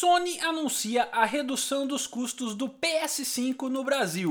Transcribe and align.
Sony 0.00 0.38
anuncia 0.38 1.08
a 1.10 1.24
redução 1.24 1.84
dos 1.84 2.06
custos 2.06 2.54
do 2.54 2.68
PS5 2.68 3.62
no 3.62 3.82
Brasil. 3.82 4.30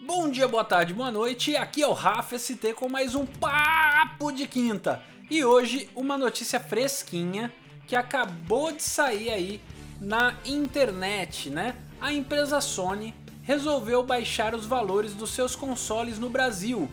Bom 0.00 0.28
dia, 0.28 0.48
boa 0.48 0.64
tarde, 0.64 0.92
boa 0.92 1.12
noite. 1.12 1.54
Aqui 1.54 1.80
é 1.80 1.86
o 1.86 1.92
Rafa 1.92 2.36
ST 2.36 2.74
com 2.74 2.88
mais 2.88 3.14
um 3.14 3.24
Papo 3.24 4.32
de 4.32 4.48
Quinta. 4.48 5.00
E 5.30 5.44
hoje 5.44 5.88
uma 5.94 6.18
notícia 6.18 6.58
fresquinha 6.58 7.54
que 7.86 7.94
acabou 7.94 8.72
de 8.72 8.82
sair 8.82 9.30
aí 9.30 9.60
na 10.00 10.34
internet, 10.44 11.50
né? 11.50 11.76
A 12.00 12.12
empresa 12.12 12.60
Sony 12.60 13.14
resolveu 13.44 14.02
baixar 14.02 14.56
os 14.56 14.66
valores 14.66 15.14
dos 15.14 15.30
seus 15.30 15.54
consoles 15.54 16.18
no 16.18 16.28
Brasil. 16.28 16.90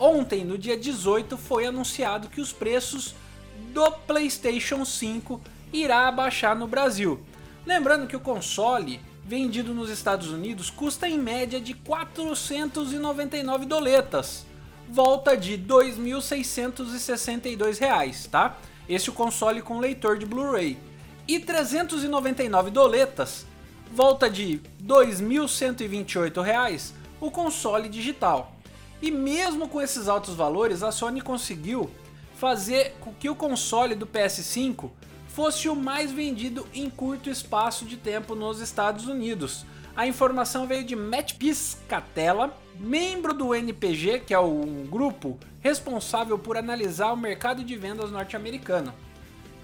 Ontem, 0.00 0.44
no 0.44 0.58
dia 0.58 0.76
18, 0.76 1.38
foi 1.38 1.64
anunciado 1.64 2.28
que 2.28 2.40
os 2.40 2.52
preços 2.52 3.14
do 3.72 3.90
PlayStation 3.90 4.84
5 4.84 5.40
irá 5.72 6.08
abaixar 6.08 6.54
no 6.56 6.66
Brasil. 6.66 7.20
Lembrando 7.64 8.06
que 8.06 8.16
o 8.16 8.20
console 8.20 9.00
vendido 9.24 9.72
nos 9.74 9.88
Estados 9.90 10.30
Unidos 10.30 10.70
custa 10.70 11.08
em 11.08 11.18
média 11.18 11.60
de 11.60 11.74
499 11.74 13.66
doletas, 13.66 14.46
volta 14.88 15.36
de 15.36 15.58
2.662 15.58 17.78
reais, 17.78 18.28
tá? 18.30 18.56
Esse 18.88 19.08
é 19.08 19.12
o 19.12 19.14
console 19.14 19.60
com 19.60 19.80
leitor 19.80 20.16
de 20.16 20.24
Blu-ray. 20.24 20.78
E 21.26 21.40
399 21.40 22.70
doletas, 22.70 23.44
volta 23.92 24.30
de 24.30 24.60
2.128 24.80 26.40
reais, 26.40 26.94
o 27.20 27.32
console 27.32 27.88
digital. 27.88 28.52
E 29.02 29.10
mesmo 29.10 29.68
com 29.68 29.82
esses 29.82 30.06
altos 30.06 30.34
valores, 30.34 30.84
a 30.84 30.92
Sony 30.92 31.20
conseguiu 31.20 31.90
fazer 32.36 32.94
com 33.00 33.12
que 33.14 33.30
o 33.30 33.34
console 33.34 33.94
do 33.94 34.06
PS5 34.06 34.90
fosse 35.28 35.68
o 35.68 35.74
mais 35.74 36.12
vendido 36.12 36.66
em 36.72 36.88
curto 36.88 37.30
espaço 37.30 37.84
de 37.84 37.96
tempo 37.96 38.34
nos 38.34 38.60
Estados 38.60 39.06
Unidos. 39.06 39.64
A 39.96 40.06
informação 40.06 40.66
veio 40.66 40.84
de 40.84 40.94
Matt 40.94 41.34
Piscatella, 41.34 42.54
membro 42.78 43.32
do 43.32 43.54
NPG, 43.54 44.20
que 44.20 44.34
é 44.34 44.38
um 44.38 44.84
grupo 44.84 45.38
responsável 45.60 46.38
por 46.38 46.58
analisar 46.58 47.12
o 47.12 47.16
mercado 47.16 47.64
de 47.64 47.74
vendas 47.74 48.10
norte-americano. 48.10 48.92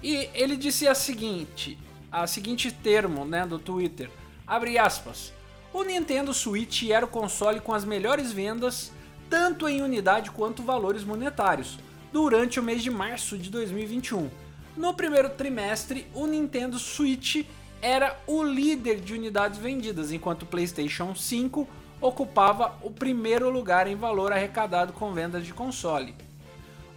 E 0.01 0.29
ele 0.33 0.57
disse 0.57 0.87
a 0.87 0.95
seguinte, 0.95 1.77
a 2.11 2.25
seguinte 2.25 2.71
termo, 2.71 3.23
né, 3.23 3.45
do 3.45 3.59
Twitter, 3.59 4.09
abre 4.47 4.79
aspas, 4.79 5.31
o 5.71 5.83
Nintendo 5.83 6.33
Switch 6.33 6.89
era 6.89 7.05
o 7.05 7.09
console 7.09 7.59
com 7.59 7.73
as 7.73 7.85
melhores 7.85 8.31
vendas, 8.31 8.91
tanto 9.29 9.69
em 9.69 9.81
unidade 9.81 10.31
quanto 10.31 10.63
valores 10.63 11.03
monetários 11.03 11.77
durante 12.13 12.59
o 12.59 12.63
mês 12.63 12.83
de 12.83 12.91
março 12.91 13.35
de 13.39 13.49
2021. 13.49 14.29
No 14.77 14.93
primeiro 14.93 15.29
trimestre, 15.29 16.05
o 16.13 16.27
Nintendo 16.27 16.77
Switch 16.77 17.43
era 17.81 18.17
o 18.27 18.43
líder 18.43 19.01
de 19.01 19.15
unidades 19.15 19.57
vendidas, 19.57 20.11
enquanto 20.11 20.43
o 20.43 20.45
PlayStation 20.45 21.15
5 21.15 21.67
ocupava 21.99 22.77
o 22.83 22.91
primeiro 22.91 23.49
lugar 23.49 23.87
em 23.87 23.95
valor 23.95 24.31
arrecadado 24.31 24.93
com 24.93 25.11
vendas 25.11 25.43
de 25.43 25.53
console. 25.53 26.13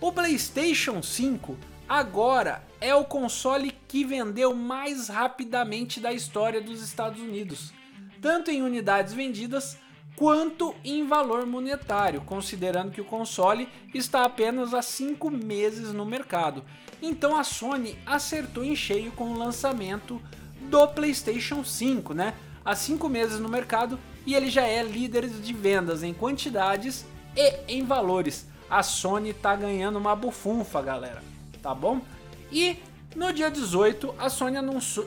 O 0.00 0.12
PlayStation 0.12 1.02
5 1.02 1.56
agora 1.88 2.62
é 2.78 2.94
o 2.94 3.04
console 3.04 3.72
que 3.88 4.04
vendeu 4.04 4.54
mais 4.54 5.08
rapidamente 5.08 5.98
da 5.98 6.12
história 6.12 6.60
dos 6.60 6.82
Estados 6.82 7.20
Unidos, 7.20 7.72
tanto 8.20 8.50
em 8.50 8.60
unidades 8.60 9.14
vendidas 9.14 9.78
quanto 10.16 10.74
em 10.82 11.06
valor 11.06 11.44
monetário, 11.44 12.22
considerando 12.22 12.90
que 12.90 13.00
o 13.02 13.04
console 13.04 13.68
está 13.94 14.24
apenas 14.24 14.72
há 14.72 14.80
5 14.80 15.30
meses 15.30 15.92
no 15.92 16.06
mercado. 16.06 16.64
Então 17.02 17.36
a 17.36 17.44
Sony 17.44 17.98
acertou 18.06 18.64
em 18.64 18.74
cheio 18.74 19.12
com 19.12 19.30
o 19.30 19.38
lançamento 19.38 20.20
do 20.62 20.88
PlayStation 20.88 21.62
5, 21.62 22.14
né? 22.14 22.34
Há 22.64 22.74
5 22.74 23.08
meses 23.08 23.38
no 23.38 23.48
mercado 23.48 23.98
e 24.24 24.34
ele 24.34 24.50
já 24.50 24.62
é 24.62 24.82
líder 24.82 25.28
de 25.28 25.52
vendas 25.52 26.02
em 26.02 26.14
quantidades 26.14 27.04
e 27.36 27.54
em 27.68 27.84
valores. 27.84 28.46
A 28.68 28.82
Sony 28.82 29.34
tá 29.34 29.54
ganhando 29.54 29.98
uma 29.98 30.16
bufunfa, 30.16 30.80
galera, 30.80 31.22
tá 31.62 31.74
bom? 31.74 32.00
E 32.50 32.78
no 33.14 33.32
dia 33.32 33.50
18, 33.50 34.14
a 34.18 34.30
Sony 34.30 34.56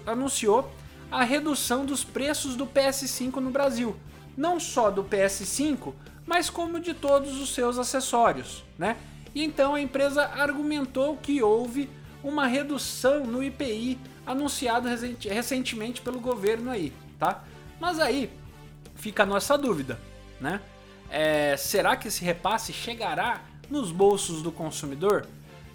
anunciou 0.06 0.72
a 1.12 1.24
redução 1.24 1.84
dos 1.84 2.04
preços 2.04 2.56
do 2.56 2.68
PS5 2.68 3.38
no 3.38 3.50
Brasil 3.50 3.96
não 4.40 4.58
só 4.58 4.90
do 4.90 5.04
PS5, 5.04 5.94
mas 6.26 6.50
como 6.50 6.80
de 6.80 6.94
todos 6.94 7.42
os 7.42 7.54
seus 7.54 7.78
acessórios, 7.78 8.64
né? 8.78 8.96
E 9.36 9.44
então 9.44 9.76
a 9.76 9.82
empresa 9.82 10.24
argumentou 10.28 11.18
que 11.18 11.44
houve 11.44 11.90
uma 12.24 12.48
redução 12.48 13.26
no 13.26 13.44
IPI 13.44 14.00
anunciado 14.26 14.88
recentemente 14.88 16.02
pelo 16.02 16.22
governo 16.22 16.72
aí, 16.72 16.94
tá? 17.20 17.44
Mas 17.82 18.00
aí 18.00 18.32
fica 18.96 19.24
a 19.24 19.26
nossa 19.26 19.58
dúvida, 19.58 20.00
né? 20.40 20.62
É, 21.10 21.58
será 21.58 21.98
que 21.98 22.08
esse 22.08 22.24
repasse 22.24 22.72
chegará 22.72 23.42
nos 23.70 23.92
bolsos 23.92 24.42
do 24.42 24.54
consumidor? 24.54 25.28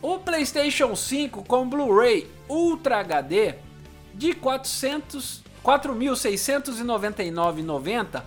O 0.00 0.16
PlayStation 0.18 0.94
5 0.94 1.42
com 1.44 1.68
Blu-ray 1.68 2.30
Ultra 2.48 3.00
HD 3.00 3.56
de 4.14 4.32
400 4.34 5.42
4.699,90 5.68 8.22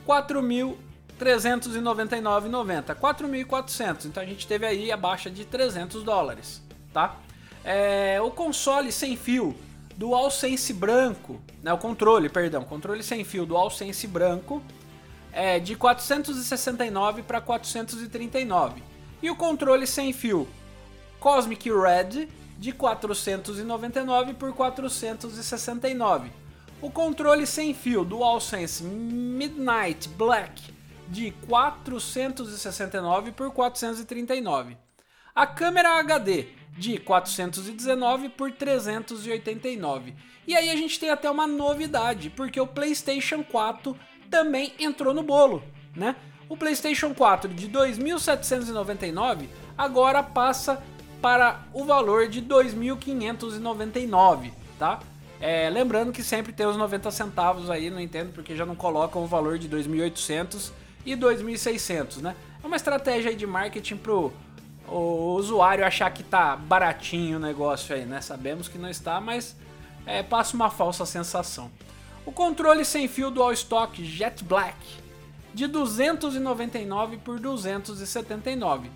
4.399,90, 0.08 2.96
4.400. 2.96 4.06
Então 4.06 4.24
a 4.24 4.26
gente 4.26 4.48
teve 4.48 4.66
aí 4.66 4.90
a 4.90 4.96
baixa 4.96 5.30
de 5.30 5.44
300 5.44 6.02
dólares, 6.02 6.62
tá? 6.94 7.18
É, 7.62 8.22
o 8.22 8.32
console 8.32 8.90
sem 8.92 9.18
fio 9.18 9.54
DualSense 9.98 10.74
branco, 10.74 11.40
né, 11.64 11.72
o 11.72 11.78
controle, 11.78 12.28
perdão, 12.28 12.64
controle 12.64 13.02
sem 13.02 13.24
fio 13.24 13.46
DualSense 13.46 14.08
branco 14.08 14.62
é 15.32 15.60
de 15.60 15.76
469 15.76 17.24
para 17.24 17.42
439. 17.42 18.82
E 19.22 19.30
o 19.30 19.36
controle 19.36 19.88
sem 19.88 20.14
fio 20.14 20.48
Cosmic 21.20 21.70
Red 21.70 22.28
de 22.58 22.72
499 22.72 24.34
por 24.34 24.54
469. 24.54 26.32
O 26.82 26.90
controle 26.92 27.46
sem 27.46 27.74
fio 27.74 28.04
DualSense 28.06 28.84
Midnight 28.84 30.08
Black 30.10 30.74
de 31.08 31.32
469 31.48 33.32
por 33.32 33.52
439. 33.52 34.78
A 35.36 35.46
câmera 35.46 36.00
HD 36.00 36.48
de 36.78 36.98
419 36.98 38.30
por 38.30 38.54
389. 38.54 40.16
E 40.48 40.56
aí 40.56 40.70
a 40.70 40.76
gente 40.78 40.98
tem 40.98 41.10
até 41.10 41.30
uma 41.30 41.46
novidade, 41.46 42.30
porque 42.30 42.58
o 42.58 42.66
PlayStation 42.66 43.44
4 43.44 43.94
também 44.32 44.74
entrou 44.80 45.14
no 45.14 45.22
bolo, 45.22 45.62
né? 45.94 46.16
O 46.48 46.56
PlayStation 46.56 47.14
4 47.14 47.54
de 47.54 47.70
2.799 47.70 49.50
agora 49.78 50.24
passa 50.24 50.82
para 51.22 51.66
o 51.74 51.84
valor 51.84 52.30
de 52.30 52.42
2.599, 52.42 54.54
tá? 54.80 55.02
É, 55.42 55.70
lembrando 55.70 56.14
que 56.14 56.24
sempre 56.24 56.54
tem 56.54 56.66
os 56.66 56.78
90 56.78 57.12
centavos 57.12 57.70
aí, 57.70 57.90
não 57.90 58.00
entendo 58.00 58.32
porque 58.32 58.56
já 58.56 58.66
não 58.66 58.74
colocam 58.74 59.22
o 59.22 59.28
valor 59.28 59.60
de 59.60 59.68
2.800 59.68 60.72
e 61.06 61.14
2.600, 61.14 62.22
né? 62.22 62.38
É 62.64 62.68
uma 62.68 62.78
estratégia 62.78 63.36
de 63.36 63.46
marketing 63.46 63.98
pro 63.98 64.32
o 64.88 65.36
usuário 65.36 65.86
achar 65.86 66.12
que 66.12 66.24
tá 66.24 66.56
baratinho 66.56 67.38
o 67.38 67.40
negócio 67.40 67.96
aí, 67.96 68.06
né? 68.06 68.22
Sabemos 68.22 68.68
que 68.68 68.78
não 68.78 68.90
está, 68.90 69.20
mas 69.20 69.56
é, 70.06 70.22
passa 70.22 70.56
uma 70.56 70.70
falsa 70.70 71.06
sensação. 71.06 71.72
O 72.26 72.32
controle 72.32 72.84
sem 72.84 73.08
fio 73.08 73.30
do 73.30 73.42
All 73.42 73.54
Stock 73.54 74.04
Jet 74.04 74.44
Black 74.44 74.78
de 75.54 75.68
299 75.68 77.18
por 77.18 77.40
279 77.40 78.90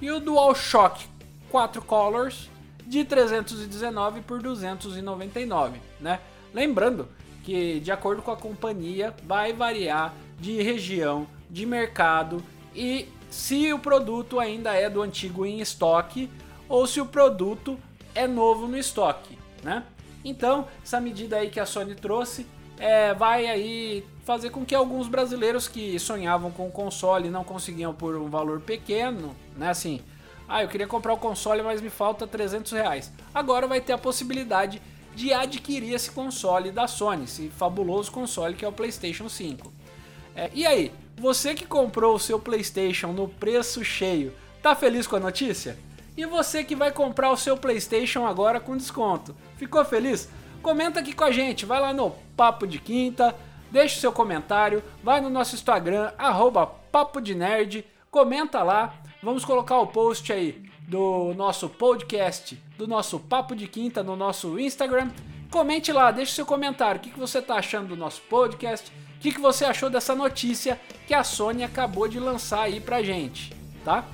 e 0.00 0.10
o 0.10 0.20
DualShock 0.20 1.06
4 1.50 1.82
Colors 1.82 2.50
de 2.86 3.04
319 3.04 4.22
por 4.22 4.40
299, 4.40 5.80
né? 6.00 6.20
Lembrando 6.54 7.08
que 7.42 7.80
de 7.80 7.92
acordo 7.92 8.22
com 8.22 8.30
a 8.30 8.36
companhia 8.36 9.14
vai 9.24 9.52
variar 9.52 10.14
de 10.38 10.62
região, 10.62 11.26
de 11.50 11.66
mercado 11.66 12.42
e 12.74 13.08
se 13.36 13.70
o 13.70 13.78
produto 13.78 14.40
ainda 14.40 14.72
é 14.72 14.88
do 14.88 15.02
antigo 15.02 15.44
em 15.44 15.60
estoque 15.60 16.30
ou 16.66 16.86
se 16.86 17.02
o 17.02 17.06
produto 17.06 17.78
é 18.14 18.26
novo 18.26 18.66
no 18.66 18.78
estoque, 18.78 19.38
né? 19.62 19.84
Então, 20.24 20.66
essa 20.82 20.98
medida 20.98 21.36
aí 21.36 21.50
que 21.50 21.60
a 21.60 21.66
Sony 21.66 21.94
trouxe 21.94 22.46
é, 22.78 23.12
vai 23.12 23.46
aí 23.46 24.02
fazer 24.24 24.48
com 24.48 24.64
que 24.64 24.74
alguns 24.74 25.06
brasileiros 25.06 25.68
que 25.68 25.98
sonhavam 25.98 26.50
com 26.50 26.66
o 26.66 26.72
console 26.72 27.28
e 27.28 27.30
não 27.30 27.44
conseguiam 27.44 27.92
por 27.92 28.16
um 28.16 28.30
valor 28.30 28.58
pequeno, 28.62 29.36
né? 29.54 29.68
Assim, 29.68 30.00
ah, 30.48 30.62
eu 30.62 30.68
queria 30.68 30.86
comprar 30.86 31.12
o 31.12 31.18
console, 31.18 31.62
mas 31.62 31.82
me 31.82 31.90
falta 31.90 32.26
300 32.26 32.72
reais. 32.72 33.12
Agora 33.34 33.66
vai 33.66 33.82
ter 33.82 33.92
a 33.92 33.98
possibilidade 33.98 34.80
de 35.14 35.34
adquirir 35.34 35.92
esse 35.92 36.10
console 36.10 36.70
da 36.70 36.88
Sony, 36.88 37.24
esse 37.24 37.50
fabuloso 37.50 38.10
console 38.10 38.54
que 38.54 38.64
é 38.64 38.68
o 38.68 38.72
PlayStation 38.72 39.28
5. 39.28 39.70
É, 40.34 40.50
e 40.54 40.66
aí, 40.66 40.90
você 41.18 41.54
que 41.54 41.64
comprou 41.64 42.14
o 42.14 42.20
seu 42.20 42.38
PlayStation 42.38 43.08
no 43.08 43.26
preço 43.26 43.82
cheio, 43.82 44.34
tá 44.62 44.74
feliz 44.74 45.06
com 45.06 45.16
a 45.16 45.20
notícia? 45.20 45.78
E 46.16 46.26
você 46.26 46.62
que 46.62 46.76
vai 46.76 46.92
comprar 46.92 47.30
o 47.30 47.36
seu 47.36 47.56
PlayStation 47.56 48.26
agora 48.26 48.60
com 48.60 48.76
desconto, 48.76 49.34
ficou 49.56 49.84
feliz? 49.84 50.28
Comenta 50.62 51.00
aqui 51.00 51.14
com 51.14 51.24
a 51.24 51.30
gente, 51.30 51.64
vai 51.64 51.80
lá 51.80 51.92
no 51.92 52.10
Papo 52.36 52.66
de 52.66 52.78
Quinta, 52.78 53.34
deixa 53.70 53.96
o 53.96 54.00
seu 54.00 54.12
comentário, 54.12 54.82
vai 55.02 55.20
no 55.20 55.30
nosso 55.30 55.54
Instagram, 55.54 56.12
arroba 56.18 56.66
Papo 56.66 57.20
de 57.20 57.34
Nerd, 57.34 57.84
comenta 58.10 58.62
lá, 58.62 58.94
vamos 59.22 59.44
colocar 59.44 59.78
o 59.78 59.86
post 59.86 60.32
aí 60.32 60.64
do 60.86 61.32
nosso 61.34 61.68
podcast, 61.68 62.56
do 62.76 62.86
nosso 62.86 63.18
Papo 63.18 63.56
de 63.56 63.66
Quinta 63.66 64.02
no 64.02 64.16
nosso 64.16 64.58
Instagram. 64.58 65.10
Comente 65.50 65.92
lá, 65.92 66.10
deixe 66.10 66.32
seu 66.32 66.44
comentário, 66.44 67.00
o 67.00 67.04
que 67.04 67.18
você 67.18 67.38
está 67.38 67.56
achando 67.56 67.88
do 67.88 67.96
nosso 67.96 68.20
podcast, 68.22 68.92
o 69.16 69.18
que 69.18 69.40
você 69.40 69.64
achou 69.64 69.90
dessa 69.90 70.14
notícia 70.14 70.80
que 71.06 71.14
a 71.14 71.24
Sony 71.24 71.64
acabou 71.64 72.06
de 72.06 72.20
lançar 72.20 72.62
aí 72.62 72.80
pra 72.80 73.02
gente, 73.02 73.52
tá? 73.84 74.04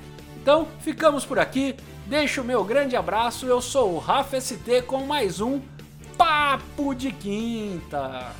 Então, 0.41 0.67
ficamos 0.79 1.25
por 1.25 1.39
aqui, 1.39 1.75
deixo 2.05 2.41
o 2.41 2.45
meu 2.45 2.63
grande 2.63 2.95
abraço, 2.95 3.45
eu 3.45 3.61
sou 3.61 3.93
o 3.93 3.99
Rafa 3.99 4.39
ST 4.39 4.81
com 4.87 5.05
mais 5.05 5.39
um 5.39 5.61
Papo 6.17 6.93
de 6.93 7.11
Quinta. 7.11 8.33